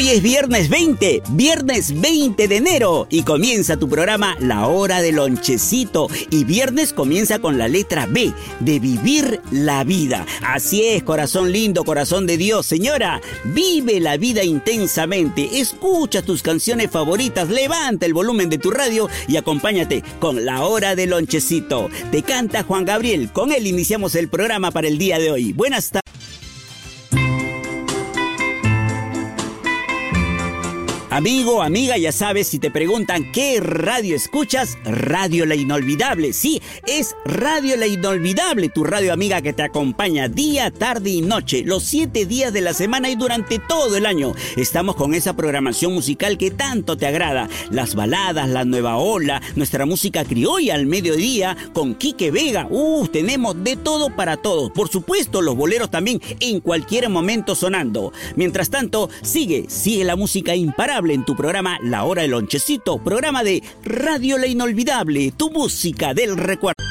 [0.00, 5.16] Hoy es viernes 20, viernes 20 de enero y comienza tu programa La Hora del
[5.16, 10.24] Lonchecito y viernes comienza con la letra B de vivir la vida.
[10.40, 16.90] Así es, corazón lindo, corazón de Dios, señora, vive la vida intensamente, escucha tus canciones
[16.90, 21.90] favoritas, levanta el volumen de tu radio y acompáñate con La Hora del Lonchecito.
[22.10, 25.52] Te canta Juan Gabriel, con él iniciamos el programa para el día de hoy.
[25.52, 25.99] Buenas tardes.
[31.20, 36.32] Amigo, amiga, ya sabes, si te preguntan qué radio escuchas, Radio La Inolvidable.
[36.32, 41.62] Sí, es Radio La Inolvidable, tu radio amiga que te acompaña día, tarde y noche,
[41.62, 44.32] los siete días de la semana y durante todo el año.
[44.56, 47.50] Estamos con esa programación musical que tanto te agrada.
[47.70, 52.66] Las baladas, la nueva ola, nuestra música criolla al mediodía, con Quique Vega.
[52.70, 54.70] Uh, tenemos de todo para todos.
[54.70, 58.10] Por supuesto, los boleros también en cualquier momento sonando.
[58.36, 63.42] Mientras tanto, sigue, sigue la música imparable en tu programa La Hora del Lonchecito, programa
[63.42, 66.82] de Radio La Inolvidable, tu música del recuerdo.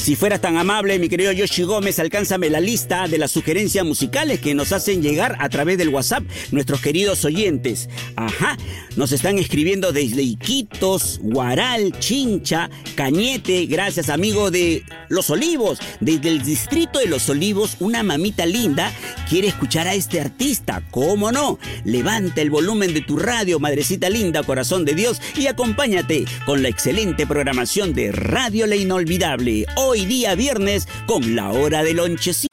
[0.00, 4.40] Si fueras tan amable, mi querido Yoshi Gómez, alcánzame la lista de las sugerencias musicales
[4.40, 7.90] que nos hacen llegar a través del WhatsApp nuestros queridos oyentes.
[8.16, 8.56] Ajá,
[8.96, 15.78] nos están escribiendo desde Iquitos, Guaral, Chincha, Cañete, gracias amigo de Los Olivos.
[16.00, 18.92] Desde el distrito de Los Olivos, una mamita linda
[19.30, 20.82] quiere escuchar a este artista.
[20.90, 21.60] ¿Cómo no?
[21.84, 26.68] Levanta el volumen de tu radio, madrecita linda, corazón de Dios, y acompáñate con la
[26.68, 32.49] excelente programación de Radio La Inolvidable hoy día viernes con la hora del lonchecito.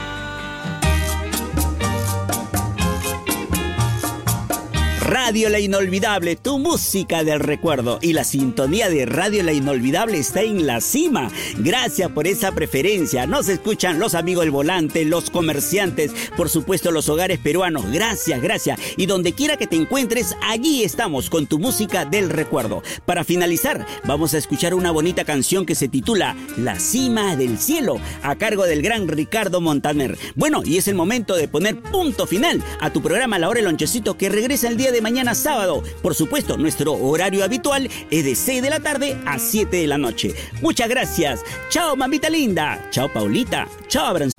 [5.08, 7.98] Radio La Inolvidable, tu música del recuerdo.
[8.02, 11.32] Y la sintonía de Radio La Inolvidable está en la cima.
[11.60, 13.26] Gracias por esa preferencia.
[13.26, 17.90] Nos escuchan los amigos del volante, los comerciantes, por supuesto los hogares peruanos.
[17.90, 18.82] Gracias, gracias.
[18.98, 22.84] Y donde quiera que te encuentres, allí estamos con tu música del recuerdo.
[23.06, 28.02] Para finalizar, vamos a escuchar una bonita canción que se titula La cima del cielo,
[28.24, 30.18] a cargo del gran Ricardo Montaner.
[30.36, 33.66] Bueno, y es el momento de poner punto final a tu programa La Hora del
[33.66, 35.84] Lonchecito que regresa el día de mañana sábado.
[36.02, 39.98] Por supuesto, nuestro horario habitual es de 6 de la tarde a 7 de la
[39.98, 40.34] noche.
[40.62, 41.42] Muchas gracias.
[41.70, 42.88] Chao, mamita linda.
[42.92, 43.68] Chao, Paulita.
[43.88, 44.37] Chao, Abrancito.